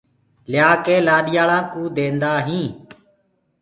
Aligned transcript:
ليآ 0.51 0.69
ڪي 0.85 0.95
لآڏيآݪآنٚ 1.07 1.69
ڪوٚ 1.73 1.91
ديندآ 1.95 2.31
هينٚ۔ 2.47 2.73